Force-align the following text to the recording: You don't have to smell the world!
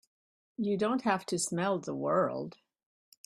You 0.57 0.77
don't 0.79 1.03
have 1.03 1.27
to 1.27 1.37
smell 1.37 1.77
the 1.77 1.93
world! 1.93 2.57